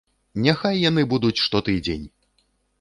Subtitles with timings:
[0.47, 2.05] Няхай яны будуць штотыдзень!